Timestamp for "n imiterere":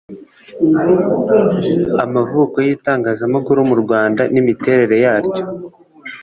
4.33-4.95